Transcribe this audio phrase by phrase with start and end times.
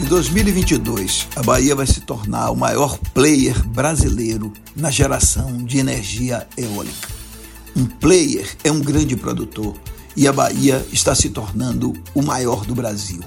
[0.00, 6.46] Em 2022, a Bahia vai se tornar o maior player brasileiro na geração de energia
[6.56, 7.08] eólica.
[7.76, 9.74] Um player é um grande produtor
[10.16, 13.20] e a Bahia está se tornando o maior do Brasil.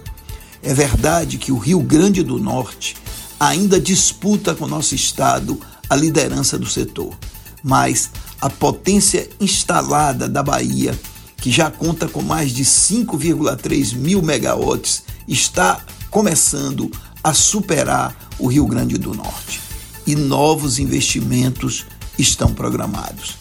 [0.64, 2.96] É verdade que o Rio Grande do Norte
[3.38, 5.60] ainda disputa com nosso estado
[5.90, 7.14] a liderança do setor,
[7.62, 8.10] mas
[8.40, 10.98] a potência instalada da Bahia,
[11.36, 16.92] que já conta com mais de 5,3 mil megawatts, está começando
[17.24, 19.62] a superar o Rio Grande do Norte.
[20.06, 21.86] E novos investimentos
[22.20, 23.38] estão programados.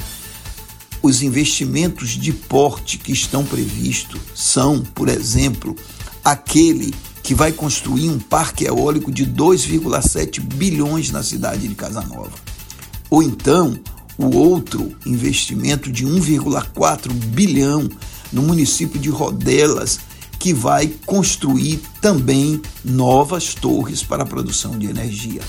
[1.02, 5.75] Os investimentos de porte que estão previstos são, por exemplo,
[6.25, 12.33] aquele que vai construir um parque eólico de 2,7 bilhões na cidade de Casanova.
[13.09, 13.78] Ou então,
[14.16, 17.89] o outro investimento de 1,4 bilhão
[18.33, 19.98] no município de Rodelas,
[20.41, 25.43] que vai construir também novas torres para a produção de energia.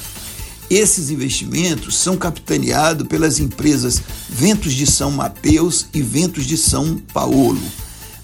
[0.69, 7.61] Esses investimentos são capitaneados pelas empresas Ventos de São Mateus e Ventos de São Paulo.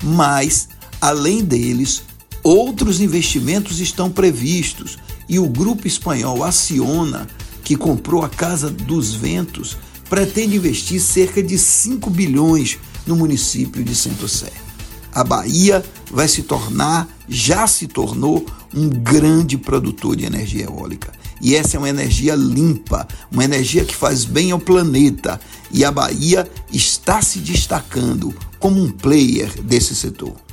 [0.03, 0.67] Mas,
[0.99, 2.03] além deles,
[2.43, 4.97] outros investimentos estão previstos
[5.27, 7.27] e o grupo espanhol Aciona,
[7.63, 9.77] que comprou a Casa dos Ventos,
[10.09, 14.66] pretende investir cerca de 5 bilhões no município de Santo Sé
[15.13, 21.11] a Bahia vai se tornar, já se tornou, um grande produtor de energia eólica.
[21.41, 25.39] E essa é uma energia limpa, uma energia que faz bem ao planeta.
[25.71, 30.46] E a Bahia está se destacando como um player desse setor.